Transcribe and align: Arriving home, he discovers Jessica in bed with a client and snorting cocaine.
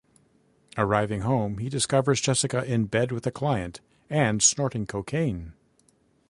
Arriving 0.79 1.21
home, 1.21 1.59
he 1.59 1.69
discovers 1.69 2.19
Jessica 2.19 2.63
in 2.63 2.85
bed 2.85 3.11
with 3.11 3.27
a 3.27 3.31
client 3.31 3.81
and 4.09 4.41
snorting 4.41 4.87
cocaine. 4.87 5.53